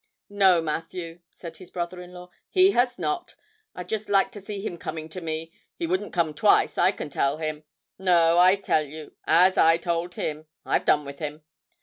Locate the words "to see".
4.31-4.59